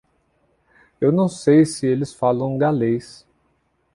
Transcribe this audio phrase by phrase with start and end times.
[0.99, 3.23] Eu não sei se eles falam galês.